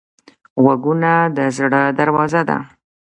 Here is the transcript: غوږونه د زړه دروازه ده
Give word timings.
غوږونه 0.63 1.11
د 1.35 1.37
زړه 1.57 1.81
دروازه 1.99 2.41
ده 2.49 2.57